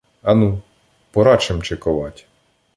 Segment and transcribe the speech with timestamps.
[0.23, 0.61] Ану,
[1.11, 2.25] пора чимчиковать.